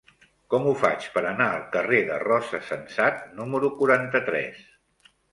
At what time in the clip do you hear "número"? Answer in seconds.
3.41-3.69